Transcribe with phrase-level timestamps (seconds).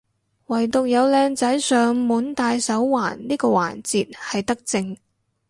[0.47, 4.97] 惟獨有靚仔上門戴手環呢個環節係德政